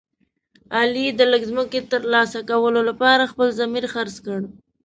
علي 0.77 1.05
د 1.17 1.21
لږ 1.31 1.41
ځمکې 1.51 1.79
تر 1.91 2.01
لاسه 2.13 2.39
کولو 2.49 2.81
لپاره 2.89 3.29
خپل 3.31 3.47
ضمیر 3.59 3.85
خرڅ 3.93 4.15
کړ. 4.25 4.39